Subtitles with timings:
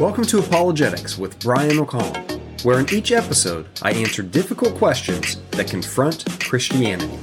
[0.00, 5.68] Welcome to Apologetics with Brian McCollum, where in each episode I answer difficult questions that
[5.68, 7.18] confront Christianity.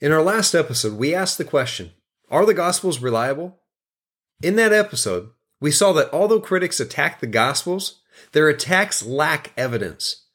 [0.00, 1.92] In our last episode, we asked the question
[2.30, 3.60] Are the Gospels reliable?
[4.42, 5.30] In that episode,
[5.62, 8.02] we saw that although critics attack the Gospels,
[8.32, 10.26] their attacks lack evidence.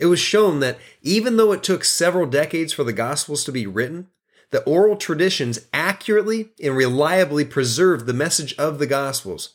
[0.00, 3.68] It was shown that even though it took several decades for the Gospels to be
[3.68, 4.08] written,
[4.52, 9.54] the oral traditions accurately and reliably preserved the message of the Gospels.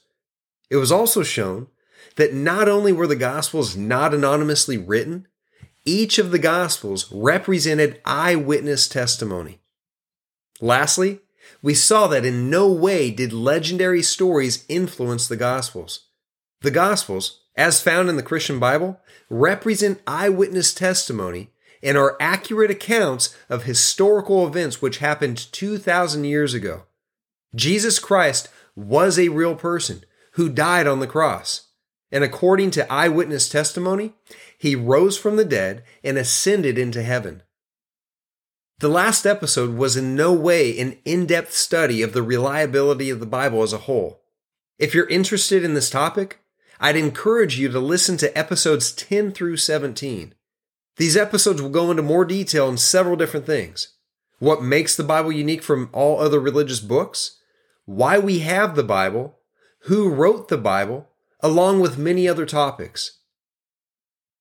[0.70, 1.68] It was also shown
[2.16, 5.28] that not only were the Gospels not anonymously written,
[5.86, 9.62] each of the Gospels represented eyewitness testimony.
[10.60, 11.22] Lastly,
[11.62, 16.08] we saw that in no way did legendary stories influence the Gospels.
[16.62, 19.00] The Gospels, as found in the Christian Bible,
[19.30, 26.84] represent eyewitness testimony and are accurate accounts of historical events which happened 2,000 years ago.
[27.56, 30.04] Jesus Christ was a real person
[30.38, 31.70] who died on the cross.
[32.12, 34.14] And according to eyewitness testimony,
[34.56, 37.42] he rose from the dead and ascended into heaven.
[38.78, 43.20] The last episode was in no way an in depth study of the reliability of
[43.20, 44.22] the Bible as a whole.
[44.78, 46.40] If you're interested in this topic,
[46.80, 50.36] I'd encourage you to listen to episodes 10 through 17.
[50.98, 53.96] These episodes will go into more detail on several different things.
[54.38, 57.40] What makes the Bible unique from all other religious books?
[57.86, 59.37] Why we have the Bible?
[59.88, 61.08] Who wrote the Bible?
[61.40, 63.20] Along with many other topics.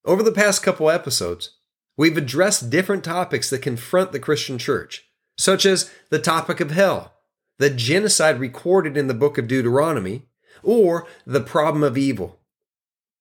[0.05, 1.59] Over the past couple episodes,
[1.97, 5.05] we've addressed different topics that confront the Christian church,
[5.39, 7.15] such as the topic of hell,
[7.59, 10.27] the genocide recorded in the book of Deuteronomy,
[10.65, 12.41] or the problem of evil.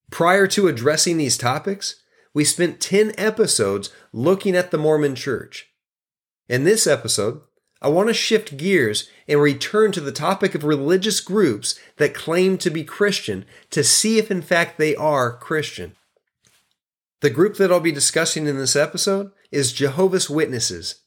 [0.09, 2.01] Prior to addressing these topics,
[2.33, 5.67] we spent 10 episodes looking at the Mormon Church.
[6.49, 7.41] In this episode,
[7.86, 12.58] I want to shift gears and return to the topic of religious groups that claim
[12.58, 15.95] to be Christian to see if in fact they are Christian.
[17.21, 21.04] The group that I'll be discussing in this episode is Jehovah's Witnesses.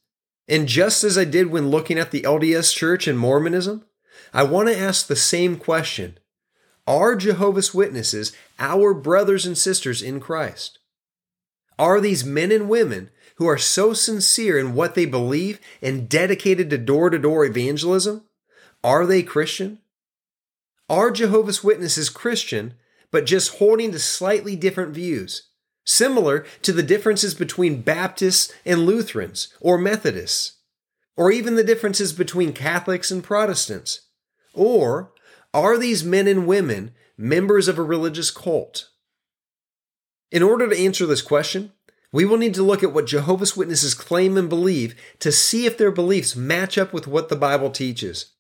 [0.47, 3.85] And just as I did when looking at the LDS Church and Mormonism,
[4.33, 6.21] I want to ask the same question
[6.87, 10.79] Are Jehovah's Witnesses our brothers and sisters in Christ?
[11.79, 16.69] are these men and women who are so sincere in what they believe and dedicated
[16.69, 18.25] to door to door evangelism?
[18.83, 19.79] Are they Christian?
[20.89, 22.75] Are Jehovah's Witnesses Christian,
[23.13, 25.51] but just holding to slightly different views,
[25.85, 30.57] similar to the differences between Baptists and Lutherans or Methodists,
[31.17, 34.01] or even the differences between Catholics and Protestants?
[34.53, 35.13] Or
[35.55, 38.89] are these men and women members of a religious cult?
[40.33, 41.73] In order to answer this question,
[42.13, 45.77] we will need to look at what Jehovah's Witnesses claim and believe to see if
[45.77, 48.33] their beliefs match up with what the Bible teaches.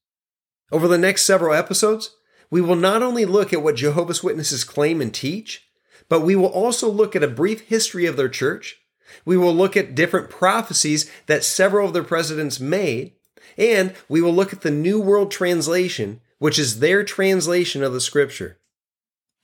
[0.73, 2.15] Over the next several episodes,
[2.51, 5.69] we will not only look at what Jehovah's Witnesses claim and teach,
[6.09, 8.81] but we will also look at a brief history of their church.
[9.25, 13.13] We will look at different prophecies that several of their presidents made,
[13.59, 18.01] and we will look at the New World Translation, which is their translation of the
[18.01, 18.59] scripture.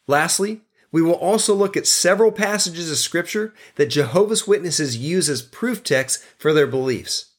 [0.07, 0.63] Lastly,
[0.95, 5.83] we will also look at several passages of Scripture that Jehovah's Witnesses use as proof
[5.83, 7.33] texts for their beliefs.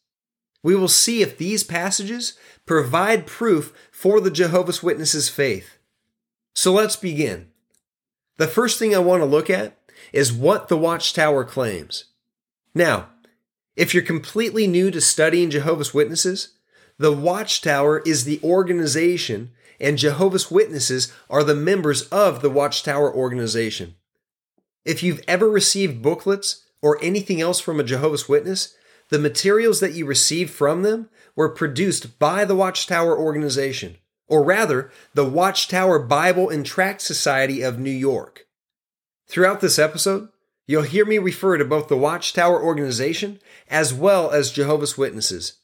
[0.61, 5.77] We will see if these passages provide proof for the Jehovah's Witnesses' faith.
[6.53, 7.47] So let's begin.
[8.35, 9.77] The first thing I want to look at
[10.11, 12.07] is what the Watchtower claims.
[12.73, 13.07] Now,
[13.77, 16.54] if you're completely new to studying Jehovah's Witnesses,
[16.97, 23.95] the Watchtower is the organization and Jehovah's Witnesses are the members of the Watchtower organization.
[24.85, 28.75] If you've ever received booklets or anything else from a Jehovah's Witness,
[29.09, 33.97] the materials that you received from them were produced by the Watchtower organization,
[34.28, 38.47] or rather, the Watchtower Bible and Tract Society of New York.
[39.28, 40.29] Throughout this episode,
[40.67, 45.57] you'll hear me refer to both the Watchtower organization as well as Jehovah's Witnesses.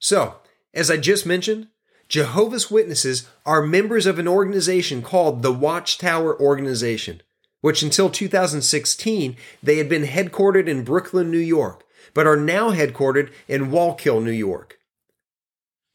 [0.00, 0.36] So,
[0.74, 1.68] as I just mentioned,
[2.08, 7.22] Jehovah's Witnesses are members of an organization called the Watchtower Organization,
[7.60, 13.30] which until 2016 they had been headquartered in Brooklyn, New York, but are now headquartered
[13.46, 14.78] in Wallkill, New York.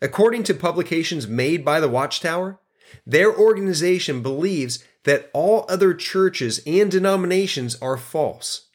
[0.01, 2.59] According to publications made by the Watchtower,
[3.05, 8.67] their organization believes that all other churches and denominations are false.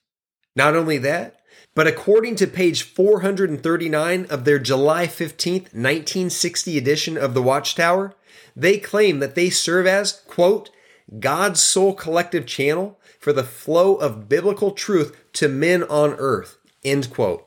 [0.56, 1.40] Not only that,
[1.75, 8.15] but according to page 439 of their July 15th, 1960 edition of the Watchtower,
[8.57, 10.71] they claim that they serve as, quote,
[11.19, 17.11] God's sole collective channel for the flow of biblical truth to men on earth, end
[17.11, 17.47] quote.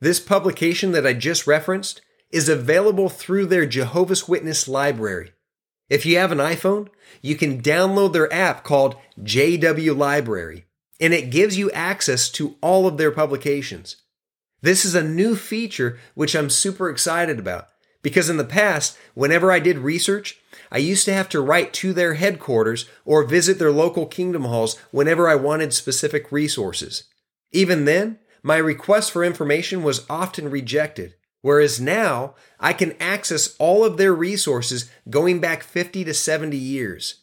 [0.00, 2.00] This publication that I just referenced
[2.30, 5.32] is available through their Jehovah's Witness library.
[5.88, 6.88] If you have an iPhone,
[7.20, 10.64] you can download their app called JW Library,
[11.02, 13.96] and it gives you access to all of their publications.
[14.62, 17.66] This is a new feature which I'm super excited about
[18.02, 20.38] because in the past, whenever I did research,
[20.70, 24.78] I used to have to write to their headquarters or visit their local kingdom halls
[24.92, 27.04] whenever I wanted specific resources.
[27.50, 31.14] Even then, my request for information was often rejected.
[31.40, 37.21] Whereas now, I can access all of their resources going back 50 to 70 years.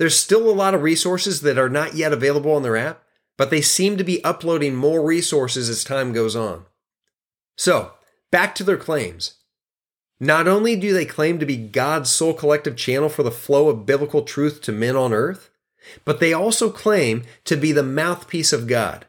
[0.00, 3.02] There's still a lot of resources that are not yet available on their app,
[3.36, 6.64] but they seem to be uploading more resources as time goes on.
[7.58, 7.92] So,
[8.30, 9.34] back to their claims.
[10.18, 13.84] Not only do they claim to be God's sole collective channel for the flow of
[13.84, 15.50] biblical truth to men on earth,
[16.06, 19.04] but they also claim to be the mouthpiece of God.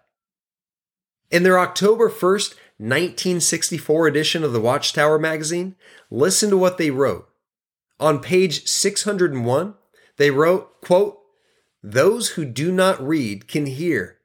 [1.29, 5.77] In their October 1st, 1964 edition of the Watchtower magazine,
[6.09, 7.29] listen to what they wrote.
[7.97, 9.75] On page 601,
[10.17, 11.19] they wrote, quote,
[11.83, 14.17] Those who do not read can hear,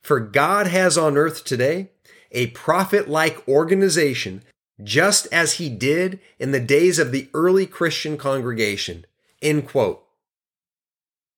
[0.00, 1.90] for God has on earth today
[2.30, 4.42] a prophet like organization,
[4.82, 9.04] just as he did in the days of the early Christian congregation.
[9.40, 10.04] End quote.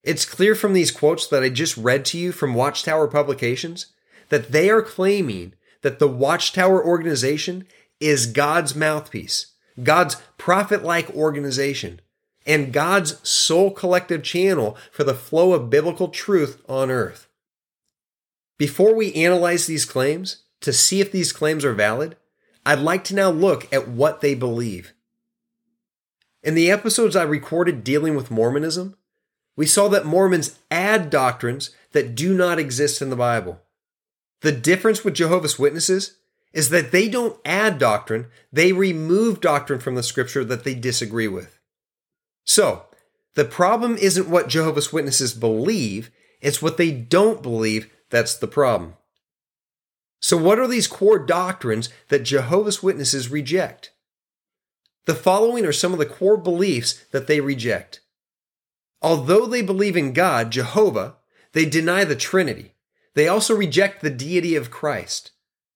[0.03, 3.93] It's clear from these quotes that I just read to you from Watchtower Publications
[4.31, 7.67] that they are claiming that the Watchtower organization
[8.01, 12.01] is God's mouthpiece, God's prophet like organization,
[12.51, 17.29] and God's sole collective channel for the flow of biblical truth on earth.
[18.59, 22.17] Before we analyze these claims to see if these claims are valid,
[22.67, 24.93] I'd like to now look at what they believe.
[26.43, 28.97] In the episodes I recorded dealing with Mormonism,
[29.55, 33.61] we saw that Mormons add doctrines that do not exist in the Bible.
[34.41, 36.17] The difference with Jehovah's Witnesses
[36.53, 41.29] is that they don't add doctrine, they remove doctrine from the scripture that they disagree
[41.29, 41.60] with.
[42.45, 42.85] So,
[43.35, 46.11] the problem isn't what Jehovah's Witnesses believe,
[46.41, 48.95] it's what they don't believe that's the problem.
[50.21, 53.93] So, what are these core doctrines that Jehovah's Witnesses reject?
[55.07, 58.01] The following are some of the core beliefs that they reject.
[59.01, 61.17] Although they believe in God, Jehovah,
[61.53, 62.75] they deny the Trinity.
[63.15, 65.33] They also reject the deity of Christ.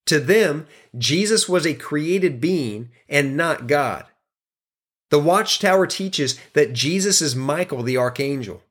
[0.07, 0.67] To them,
[0.97, 4.05] Jesus was a created being and not God.
[5.15, 8.65] The Watchtower teaches that Jesus is Michael the archangel.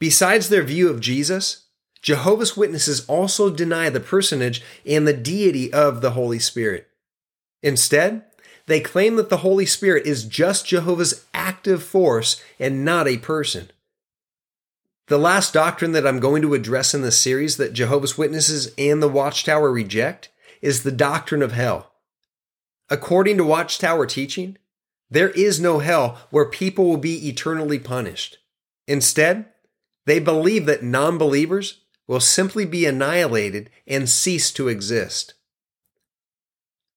[0.00, 1.66] Besides their view of Jesus,
[2.02, 6.88] Jehovah's Witnesses also deny the personage and the deity of the Holy Spirit.
[7.62, 8.24] Instead,
[8.66, 13.70] they claim that the Holy Spirit is just Jehovah's active force and not a person.
[15.06, 19.00] The last doctrine that I'm going to address in this series that Jehovah's Witnesses and
[19.00, 20.30] the Watchtower reject
[20.60, 21.92] is the doctrine of hell.
[22.90, 24.58] According to Watchtower teaching,
[25.10, 28.38] there is no hell where people will be eternally punished.
[28.86, 29.46] Instead,
[30.06, 35.34] they believe that non believers will simply be annihilated and cease to exist.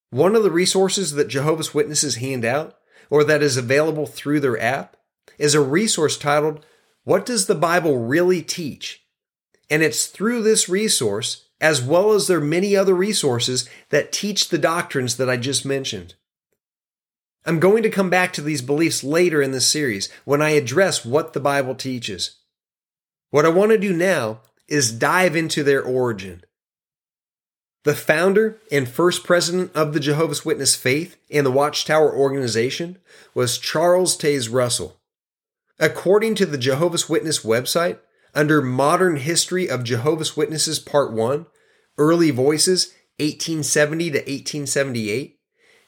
[0.09, 2.77] One of the resources that Jehovah's Witnesses hand out,
[3.09, 4.97] or that is available through their app,
[5.37, 6.65] is a resource titled
[7.03, 9.03] what does the Bible really teach?
[9.69, 14.57] And it's through this resource, as well as their many other resources, that teach the
[14.57, 16.15] doctrines that I just mentioned.
[17.45, 21.03] I'm going to come back to these beliefs later in this series when I address
[21.03, 22.37] what the Bible teaches.
[23.31, 26.43] What I want to do now is dive into their origin.
[27.83, 32.99] The founder and first president of the Jehovah's Witness faith and the Watchtower organization
[33.33, 34.99] was Charles Taze Russell.
[35.79, 37.97] According to the Jehovah's Witness website,
[38.35, 41.47] under Modern History of Jehovah's Witnesses Part 1,
[41.97, 45.39] Early Voices 1870 to 1878,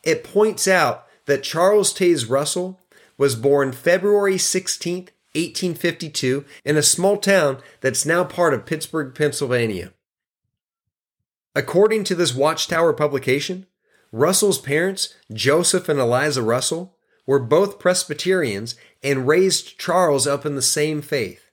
[0.03, 2.79] it points out that Charles Taze Russell
[3.17, 9.93] was born February 16, 1852, in a small town that's now part of Pittsburgh, Pennsylvania.
[11.55, 13.67] According to this Watchtower publication,
[14.11, 20.61] Russell's parents, Joseph and Eliza Russell, were both Presbyterians and raised Charles up in the
[20.61, 21.49] same faith.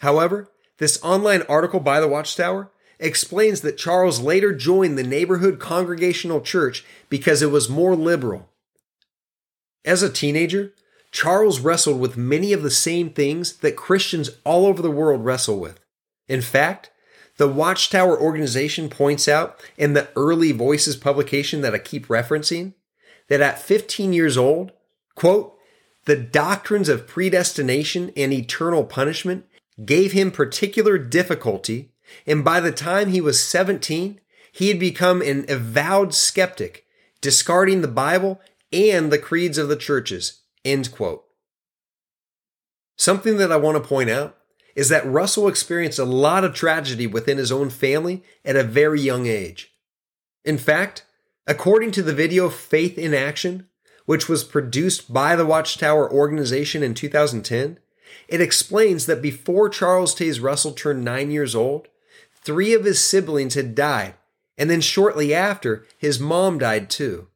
[0.00, 6.40] However, this online article by the Watchtower explains that Charles later joined the neighborhood congregational
[6.40, 8.48] church because it was more liberal.
[9.84, 10.72] As a teenager,
[11.10, 15.58] Charles wrestled with many of the same things that Christians all over the world wrestle
[15.58, 15.80] with.
[16.28, 16.90] In fact,
[17.38, 22.74] the Watchtower organization points out in the Early Voices publication that I keep referencing
[23.28, 24.72] that at 15 years old,
[25.14, 25.54] quote,
[26.04, 29.44] the doctrines of predestination and eternal punishment
[29.84, 31.92] gave him particular difficulty,
[32.26, 34.18] and by the time he was 17,
[34.50, 36.86] he had become an avowed skeptic,
[37.20, 38.40] discarding the Bible
[38.72, 40.42] and the creeds of the churches.
[40.64, 41.24] End quote.
[42.96, 44.36] Something that I want to point out
[44.74, 49.00] is that Russell experienced a lot of tragedy within his own family at a very
[49.00, 49.72] young age.
[50.44, 51.04] In fact,
[51.46, 53.68] according to the video Faith in Action,
[54.06, 57.78] which was produced by the Watchtower organization in 2010,
[58.28, 61.88] it explains that before Charles Taze Russell turned nine years old,
[62.32, 64.14] three of his siblings had died,
[64.56, 67.28] and then shortly after, his mom died too.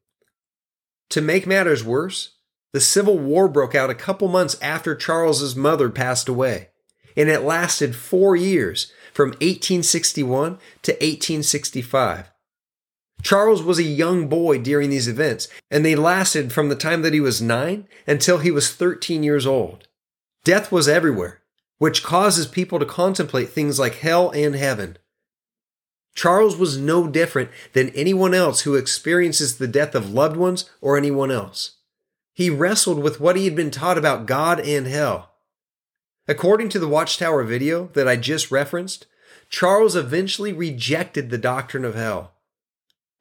[1.13, 2.37] To make matters worse,
[2.71, 6.69] the Civil War broke out a couple months after Charles's mother passed away,
[7.15, 12.31] and it lasted four years, from 1861 to 1865.
[13.21, 17.13] Charles was a young boy during these events, and they lasted from the time that
[17.13, 19.87] he was nine until he was 13 years old.
[20.43, 21.43] Death was everywhere,
[21.77, 24.97] which causes people to contemplate things like hell and heaven.
[26.15, 30.97] Charles was no different than anyone else who experiences the death of loved ones or
[30.97, 31.77] anyone else.
[32.33, 35.31] He wrestled with what he had been taught about God and hell.
[36.27, 39.07] According to the Watchtower video that I just referenced,
[39.49, 42.33] Charles eventually rejected the doctrine of hell.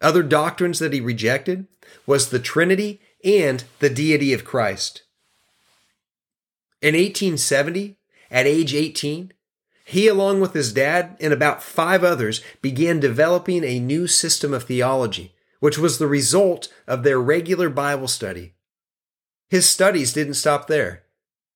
[0.00, 1.66] Other doctrines that he rejected
[2.06, 5.02] was the Trinity and the deity of Christ.
[6.80, 7.96] In 1870,
[8.30, 9.32] at age 18,
[9.84, 14.64] he, along with his dad and about five others, began developing a new system of
[14.64, 18.54] theology, which was the result of their regular Bible study.
[19.48, 21.02] His studies didn't stop there.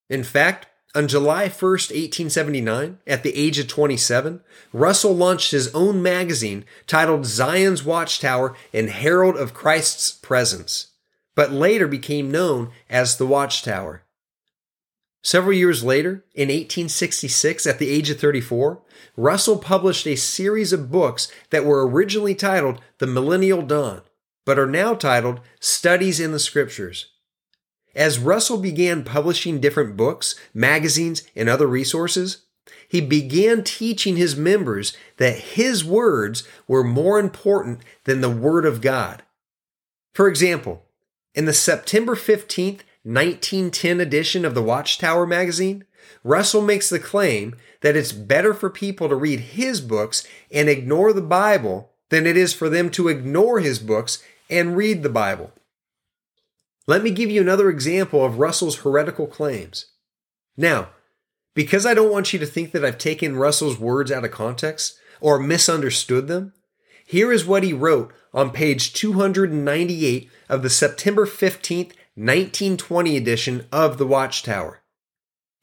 [0.08, 4.40] In fact, on July 1, 1879, at the age of 27,
[4.72, 10.92] Russell launched his own magazine titled Zion's Watchtower and Herald of Christ's Presence,
[11.34, 14.05] but later became known as the Watchtower.
[15.22, 18.82] Several years later, in 1866, at the age of 34,
[19.16, 24.02] Russell published a series of books that were originally titled The Millennial Dawn,
[24.44, 27.12] but are now titled Studies in the Scriptures.
[27.94, 32.42] As Russell began publishing different books, magazines, and other resources,
[32.88, 38.80] he began teaching his members that his words were more important than the Word of
[38.80, 39.22] God.
[40.14, 40.84] For example,
[41.34, 45.84] in the September 15th, 1910 edition of the Watchtower magazine,
[46.24, 51.12] Russell makes the claim that it's better for people to read his books and ignore
[51.12, 55.52] the Bible than it is for them to ignore his books and read the Bible.
[56.88, 59.86] Let me give you another example of Russell's heretical claims.
[60.56, 60.88] Now,
[61.54, 64.98] because I don't want you to think that I've taken Russell's words out of context
[65.20, 66.54] or misunderstood them,
[67.04, 73.98] here is what he wrote on page 298 of the September 15th, 1920 edition of
[73.98, 74.82] The Watchtower.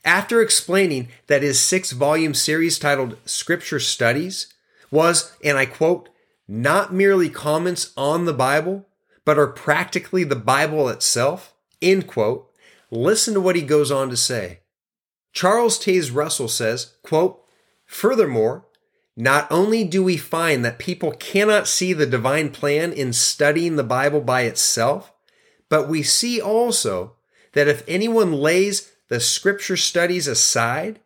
[0.06, 4.54] After explaining that his six volume series titled Scripture Studies
[4.92, 6.10] was, and I quote,
[6.48, 8.88] not merely comments on the Bible,
[9.26, 12.52] but are practically the Bible itself, end quote,
[12.92, 14.60] listen to what he goes on to say.
[15.32, 17.44] Charles Taze Russell says, quote,
[17.88, 18.68] Furthermore,
[19.16, 23.84] not only do we find that people cannot see the divine plan in studying the
[23.84, 25.13] Bible by itself,
[25.74, 27.14] but we see also
[27.54, 31.00] that if anyone lays the scripture studies aside,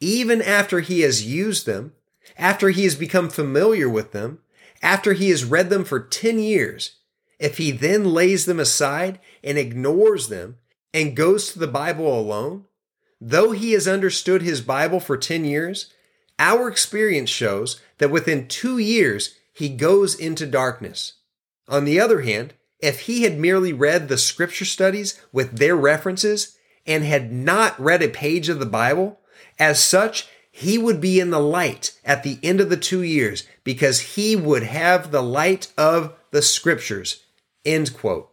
[0.00, 1.94] even after he has used them,
[2.36, 4.40] after he has become familiar with them,
[4.82, 6.98] after he has read them for 10 years,
[7.38, 10.58] if he then lays them aside and ignores them
[10.92, 12.66] and goes to the Bible alone,
[13.18, 15.90] though he has understood his Bible for 10 years,
[16.38, 21.14] our experience shows that within two years he goes into darkness.
[21.66, 26.58] On the other hand, if he had merely read the scripture studies with their references
[26.84, 29.20] and had not read a page of the Bible,
[29.58, 33.46] as such, he would be in the light at the end of the two years
[33.64, 37.24] because he would have the light of the scriptures.
[37.64, 38.28] End quote.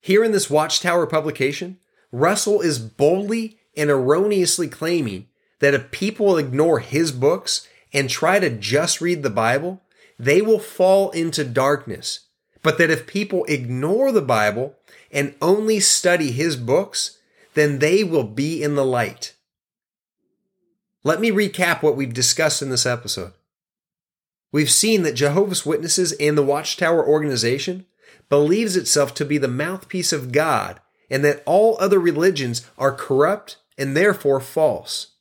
[0.00, 1.78] Here in this Watchtower publication,
[2.12, 8.50] Russell is boldly and erroneously claiming that if people ignore his books and try to
[8.50, 9.82] just read the Bible,
[10.18, 12.20] they will fall into darkness.
[12.62, 14.74] But that if people ignore the Bible
[15.10, 17.18] and only study his books,
[17.54, 19.34] then they will be in the light.
[21.02, 23.32] Let me recap what we've discussed in this episode.
[24.52, 27.86] We've seen that Jehovah's Witnesses and the Watchtower organization
[28.28, 33.56] believes itself to be the mouthpiece of God and that all other religions are corrupt
[33.78, 35.12] and therefore false.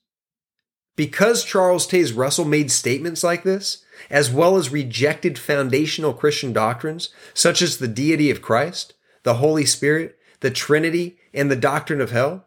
[0.95, 7.09] Because Charles Taze Russell made statements like this, as well as rejected foundational Christian doctrines
[7.33, 12.11] such as the deity of Christ, the Holy Spirit, the Trinity, and the doctrine of
[12.11, 12.45] hell,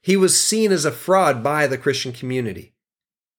[0.00, 2.74] he was seen as a fraud by the Christian community.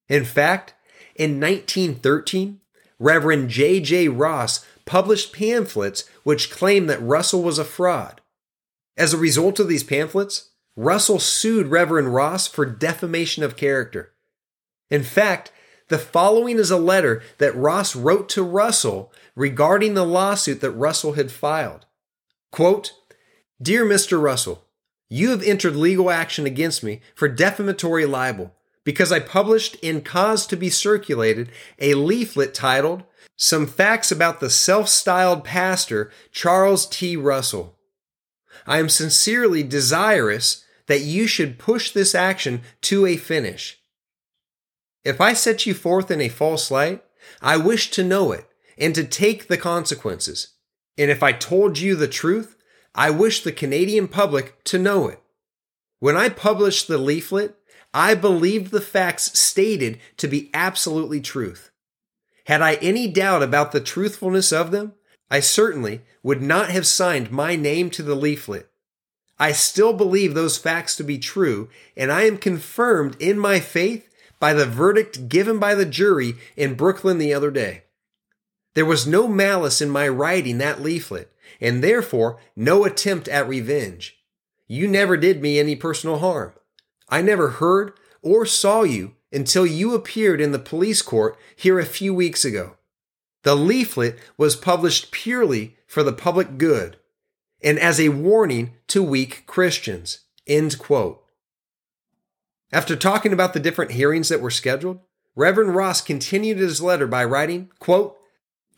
[0.09, 0.73] In fact,
[1.15, 2.59] in 1913,
[2.99, 3.79] Reverend J.
[3.79, 4.07] J.
[4.07, 8.21] Ross published pamphlets which claimed that Russell was a fraud.
[8.97, 14.13] As a result of these pamphlets, Russell sued Reverend Ross for defamation of character.
[14.89, 15.51] In fact,
[15.87, 21.13] the following is a letter that Ross wrote to Russell regarding the lawsuit that Russell
[21.13, 21.85] had filed.
[22.51, 22.93] Quote,
[23.61, 24.21] Dear Mr.
[24.21, 24.65] Russell,
[25.09, 30.49] you have entered legal action against me for defamatory libel because I published and caused
[30.49, 31.49] to be circulated
[31.79, 33.03] a leaflet titled
[33.35, 37.15] Some Facts About the Self Styled Pastor Charles T.
[37.15, 37.77] Russell.
[38.65, 43.79] I am sincerely desirous that you should push this action to a finish.
[45.05, 47.03] If I set you forth in a false light,
[47.39, 48.45] I wish to know it
[48.77, 50.55] and to take the consequences.
[50.97, 52.57] And if I told you the truth,
[52.95, 55.21] I wish the Canadian public to know it.
[55.99, 57.55] When I published the leaflet,
[57.93, 61.71] I believed the facts stated to be absolutely truth.
[62.47, 64.93] Had I any doubt about the truthfulness of them,
[65.29, 68.69] I certainly would not have signed my name to the leaflet.
[69.37, 74.09] I still believe those facts to be true, and I am confirmed in my faith
[74.39, 77.83] by the verdict given by the jury in Brooklyn the other day.
[78.73, 84.17] There was no malice in my writing that leaflet, and therefore no attempt at revenge.
[84.67, 86.53] You never did me any personal harm.
[87.07, 91.85] I never heard or saw you until you appeared in the police court here a
[91.85, 92.75] few weeks ago.
[93.43, 96.97] The leaflet was published purely for the public good
[97.63, 100.19] and as a warning to weak Christians.
[100.47, 101.24] End quote.
[102.71, 104.99] After talking about the different hearings that were scheduled,
[105.35, 108.17] Reverend Ross continued his letter by writing, quote,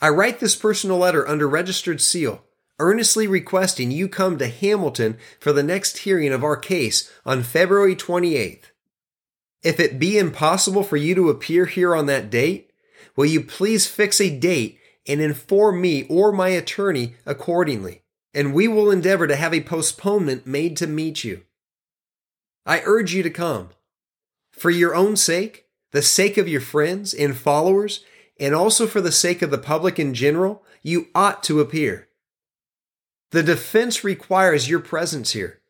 [0.02, 2.44] I write this personal letter under registered seal,
[2.80, 7.96] earnestly requesting you come to Hamilton for the next hearing of our case on February
[7.96, 8.66] 28th.
[9.64, 12.72] If it be impossible for you to appear here on that date,
[13.16, 18.04] will you please fix a date and inform me or my attorney accordingly,
[18.34, 21.42] and we will endeavor to have a postponement made to meet you.
[22.68, 23.70] I urge you to come.
[24.52, 28.04] For your own sake, the sake of your friends and followers,
[28.40, 32.10] and also for the sake of the public in general, you ought to appear.
[33.32, 35.62] The defense requires your presence here.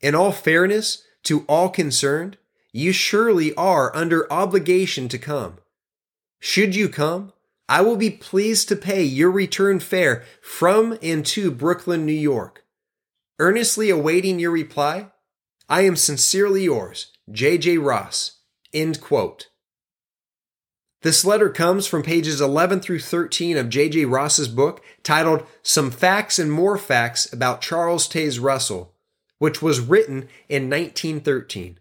[0.00, 2.36] In all fairness to all concerned,
[2.72, 5.56] you surely are under obligation to come.
[6.38, 7.32] Should you come,
[7.68, 12.64] I will be pleased to pay your return fare from and to Brooklyn, New York.
[13.38, 15.08] Earnestly awaiting your reply,
[15.70, 17.78] I am sincerely yours, J.J.
[17.78, 18.40] Ross.
[18.74, 19.50] End quote.
[21.02, 24.06] This letter comes from pages 11 through 13 of J.J.
[24.06, 28.96] Ross's book titled Some Facts and More Facts About Charles Taze Russell,
[29.38, 31.78] which was written in 1913.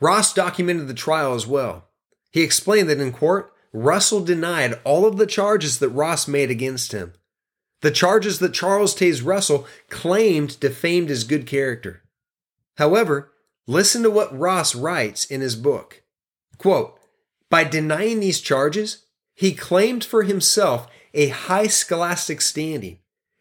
[0.00, 1.88] Ross documented the trial as well.
[2.30, 6.92] He explained that in court, Russell denied all of the charges that Ross made against
[6.92, 7.14] him.
[7.80, 12.04] The charges that Charles Taze Russell claimed defamed his good character.
[12.78, 13.32] However,
[13.66, 16.02] listen to what Ross writes in his book.
[16.58, 16.98] Quote,
[17.50, 22.98] by denying these charges, he claimed for himself a high scholastic standing,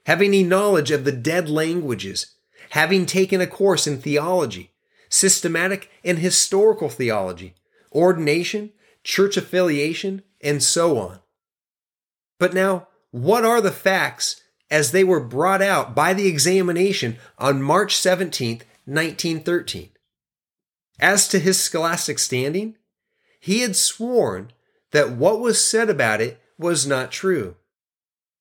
[0.08, 2.36] having a knowledge of the dead languages,
[2.72, 4.72] having taken a course in theology,
[5.08, 7.54] systematic and historical theology,
[7.94, 8.72] ordination,
[9.04, 11.20] church affiliation, and so on.
[12.40, 17.62] But now, what are the facts as they were brought out by the examination on
[17.62, 19.90] March 17th, 1913?
[21.00, 22.76] As to his scholastic standing,
[23.40, 24.52] he had sworn
[24.92, 27.56] that what was said about it was not true.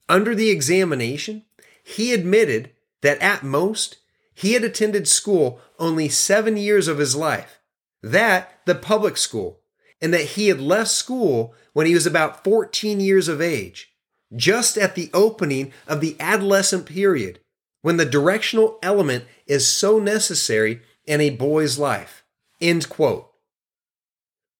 [0.08, 1.44] Under the examination,
[1.82, 2.70] he admitted
[3.02, 3.98] that at most
[4.34, 7.60] he had attended school only seven years of his life,
[8.02, 9.60] that the public school,
[10.00, 13.92] and that he had left school when he was about 14 years of age,
[14.34, 17.40] just at the opening of the adolescent period,
[17.86, 22.24] when the directional element is so necessary in a boy's life.
[22.60, 23.30] End quote.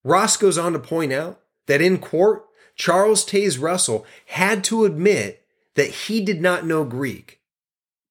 [0.04, 2.44] Ross goes on to point out that in court,
[2.76, 5.42] Charles Taze Russell had to admit
[5.74, 7.40] that he did not know Greek.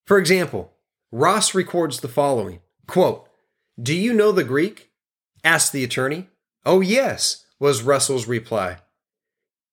[0.06, 0.73] For example,
[1.13, 3.30] Ross records the following quote,
[3.82, 4.91] Do you know the Greek?
[5.45, 6.28] asked the attorney.
[6.65, 8.80] Oh, yes, was Russell's reply.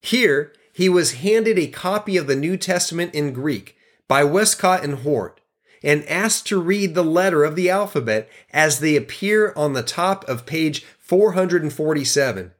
[0.01, 3.75] Here, he was handed a copy of the New Testament in Greek
[4.07, 5.39] by Westcott and Hort
[5.83, 10.27] and asked to read the letter of the alphabet as they appear on the top
[10.29, 12.53] of page 447.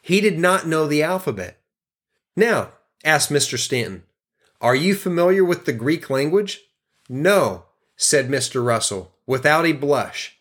[0.00, 1.60] He did not know the alphabet.
[2.34, 2.70] Now,
[3.04, 3.58] asked Mr.
[3.58, 4.04] Stanton,
[4.60, 6.62] are you familiar with the Greek language?
[7.08, 7.64] No,
[7.96, 8.64] said Mr.
[8.64, 10.38] Russell, without a blush.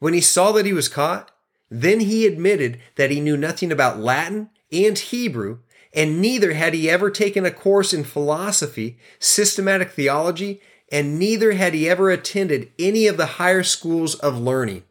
[0.00, 1.30] When he saw that he was caught,
[1.70, 5.60] then he admitted that he knew nothing about Latin and Hebrew,
[5.94, 11.72] and neither had he ever taken a course in philosophy, systematic theology, and neither had
[11.72, 14.82] he ever attended any of the higher schools of learning.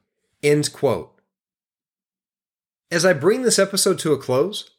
[0.41, 1.11] End quote.
[2.89, 4.69] As I bring this episode to a close,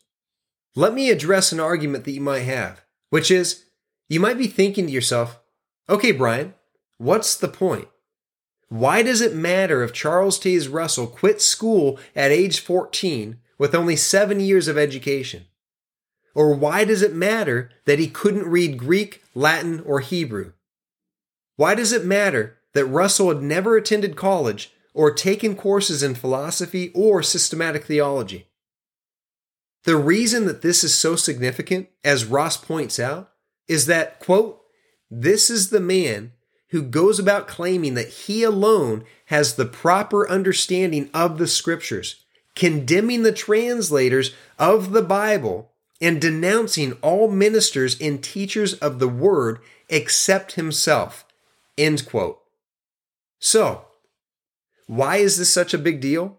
[0.75, 3.65] let me address an argument that you might have, which is
[4.09, 5.41] you might be thinking to yourself,
[5.89, 6.55] okay, Brian,
[6.99, 7.89] what's the point?
[8.69, 13.95] Why does it matter if Charles Taze Russell quit school at age 14 with only
[13.95, 15.47] seven years of education?
[16.35, 20.53] Or why does it matter that he couldn't read Greek, Latin, or Hebrew?
[21.57, 26.91] Why does it matter that Russell had never attended college or taken courses in philosophy
[26.95, 28.49] or systematic theology?
[29.85, 33.31] The reason that this is so significant, as Ross points out,
[33.69, 34.61] is that, quote,
[35.11, 36.33] this is the man
[36.69, 42.25] who goes about claiming that he alone has the proper understanding of the scriptures,
[42.57, 45.71] condemning the translators of the Bible,
[46.05, 51.25] and denouncing all ministers and teachers of the word except himself.
[51.79, 52.41] End quote.
[53.39, 53.87] So,
[54.87, 56.37] why is this such a big deal?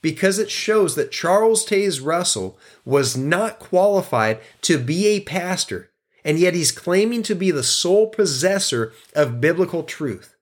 [0.00, 5.90] Because it shows that Charles Taze Russell was not qualified to be a pastor,
[6.24, 10.36] and yet he's claiming to be the sole possessor of biblical truth.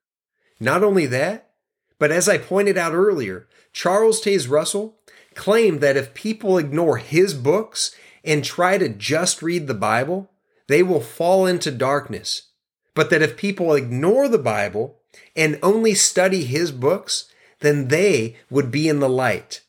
[0.61, 1.51] Not only that,
[1.99, 4.97] but as I pointed out earlier, Charles Taze Russell
[5.35, 10.31] claimed that if people ignore his books and try to just read the Bible,
[10.67, 12.49] they will fall into darkness.
[12.95, 14.99] But that if people ignore the Bible
[15.37, 19.63] and only study his books, then they would be in the light.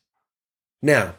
[0.81, 1.15] Now,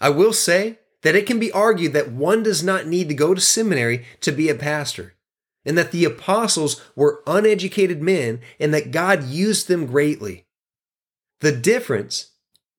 [0.00, 3.34] I will say that it can be argued that one does not need to go
[3.34, 5.14] to seminary to be a pastor,
[5.64, 10.46] and that the apostles were uneducated men and that God used them greatly.
[11.40, 12.30] The difference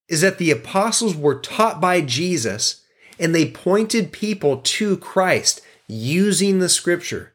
[0.07, 2.83] is that the apostles were taught by Jesus
[3.19, 7.33] and they pointed people to Christ using the scripture.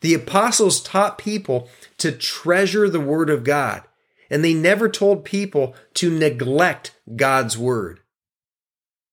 [0.00, 3.82] The apostles taught people to treasure the word of God,
[4.28, 8.00] and they never told people to neglect God's word.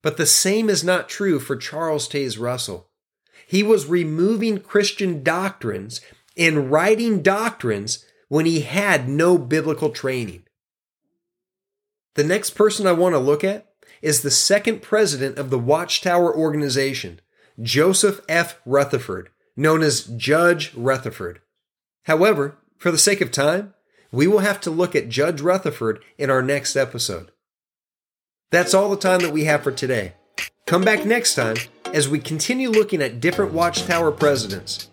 [0.02, 2.90] But the same is not true for Charles Taze Russell.
[3.46, 6.02] He was removing Christian doctrines
[6.38, 10.44] and writing doctrines when he had no biblical training.
[12.16, 13.69] The next person I want to look at
[14.02, 17.22] is the second president of the Watchtower organization,
[17.62, 18.60] Joseph F.
[18.66, 21.42] Rutherford, known as Judge Rutherford.
[22.04, 23.74] However, for the sake of time,
[24.12, 27.32] we will have to look at Judge Rutherford in our next episode.
[28.52, 30.14] That's all the time that we have for today.
[30.66, 31.58] Come back next time
[31.94, 34.90] as we continue looking at different Watchtower presidents.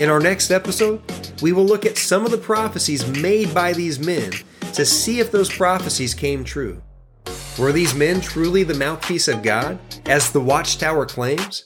[0.00, 1.00] In our next episode,
[1.40, 4.32] we will look at some of the prophecies made by these men
[4.74, 6.82] to see if those prophecies came true.
[7.58, 11.64] Were these men truly the mouthpiece of God, as the Watchtower claims?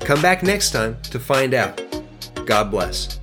[0.00, 1.80] Come back next time to find out.
[2.46, 3.20] God bless.